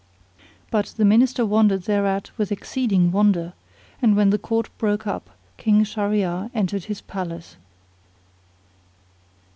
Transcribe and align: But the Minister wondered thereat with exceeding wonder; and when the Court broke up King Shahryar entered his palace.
But 0.71 0.87
the 0.97 1.05
Minister 1.05 1.45
wondered 1.45 1.83
thereat 1.83 2.31
with 2.35 2.51
exceeding 2.51 3.11
wonder; 3.11 3.53
and 4.01 4.15
when 4.15 4.31
the 4.31 4.39
Court 4.39 4.67
broke 4.79 5.05
up 5.05 5.29
King 5.57 5.83
Shahryar 5.83 6.49
entered 6.55 6.85
his 6.85 7.01
palace. 7.01 7.55